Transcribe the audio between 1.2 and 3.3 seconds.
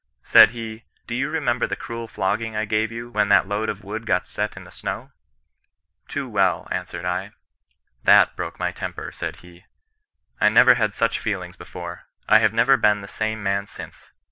remember the cruel flogging I gave you when